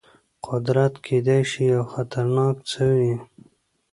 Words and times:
قدرت 0.47 0.93
کېدای 1.05 1.41
شي 1.51 1.63
یو 1.73 1.83
خطرناک 1.93 2.55
څه 2.69 2.83
وي. 2.97 3.15